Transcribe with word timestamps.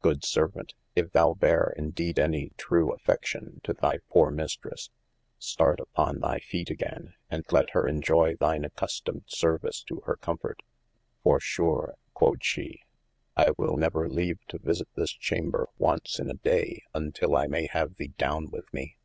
Good 0.00 0.22
servaunte, 0.22 0.72
if 0.96 1.12
thou 1.12 1.34
beare 1.34 1.74
in 1.76 1.90
deed 1.90 2.18
any 2.18 2.52
true 2.56 2.94
affection 2.94 3.60
to 3.64 3.74
thy 3.74 3.98
poore 4.08 4.30
Mistres, 4.32 4.88
start 5.38 5.78
upon 5.78 6.20
thy 6.20 6.38
feet 6.38 6.70
again, 6.70 7.12
and 7.28 7.44
let 7.50 7.68
hir 7.72 7.86
enjoye 7.86 8.34
thine 8.36 8.64
accustomed 8.64 9.24
service 9.26 9.82
to 9.82 10.00
hir 10.06 10.16
cofort, 10.16 10.60
for 11.22 11.38
sure 11.38 11.96
(quod 12.14 12.42
she) 12.42 12.80
I 13.36 13.50
will 13.58 13.76
never 13.76 14.08
leave 14.08 14.38
to 14.48 14.58
visite 14.58 14.88
this 14.94 15.12
chamber 15.12 15.68
once 15.76 16.18
in 16.18 16.30
a 16.30 16.34
daye, 16.36 16.80
untill 16.94 17.36
I 17.36 17.46
may 17.46 17.66
have 17.66 17.96
thee 17.96 18.14
downe 18.16 18.44
with 18.44 18.64
DD 18.64 18.68
2 18.68 18.68
419 18.70 18.70
THE 18.72 18.78
ADVENTURES 18.78 18.96
mee. 18.96 18.98